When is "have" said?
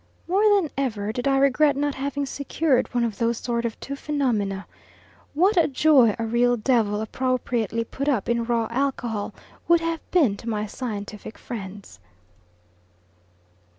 9.81-10.01